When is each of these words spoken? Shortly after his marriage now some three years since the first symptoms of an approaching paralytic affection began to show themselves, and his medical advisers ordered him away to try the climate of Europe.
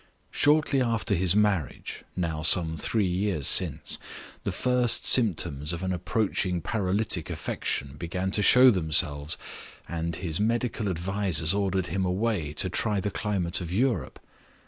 Shortly 0.31 0.81
after 0.81 1.13
his 1.13 1.35
marriage 1.35 2.03
now 2.15 2.41
some 2.41 2.75
three 2.75 3.05
years 3.05 3.45
since 3.45 3.99
the 4.43 4.51
first 4.51 5.05
symptoms 5.05 5.73
of 5.73 5.83
an 5.83 5.91
approaching 5.93 6.59
paralytic 6.59 7.29
affection 7.29 7.97
began 7.99 8.31
to 8.31 8.41
show 8.41 8.71
themselves, 8.71 9.37
and 9.87 10.15
his 10.15 10.39
medical 10.39 10.89
advisers 10.89 11.53
ordered 11.53 11.85
him 11.93 12.03
away 12.03 12.51
to 12.53 12.67
try 12.67 12.99
the 12.99 13.11
climate 13.11 13.61
of 13.61 13.71
Europe. 13.71 14.19